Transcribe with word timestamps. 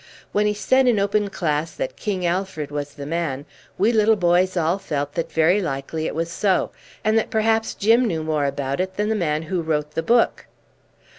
When 0.31 0.47
he 0.47 0.55
said 0.55 0.87
in 0.87 0.97
open 0.97 1.29
class 1.29 1.75
that 1.75 1.95
King 1.95 2.25
Alfred 2.25 2.71
was 2.71 2.95
the 2.95 3.05
man, 3.05 3.45
we 3.77 3.91
little 3.91 4.15
boys 4.15 4.57
all 4.57 4.79
felt 4.79 5.13
that 5.13 5.31
very 5.31 5.61
likely 5.61 6.07
it 6.07 6.15
was 6.15 6.31
so, 6.31 6.71
and 7.03 7.19
that 7.19 7.29
perhaps 7.29 7.75
Jim 7.75 8.05
knew 8.05 8.23
more 8.23 8.45
about 8.45 8.79
it 8.79 8.95
than 8.97 9.09
the 9.09 9.15
man 9.15 9.43
who 9.43 9.61
wrote 9.61 9.91
the 9.91 10.01
book. 10.01 10.47